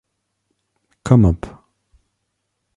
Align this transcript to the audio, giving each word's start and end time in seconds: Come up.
Come 1.05 1.25
up. 1.25 1.63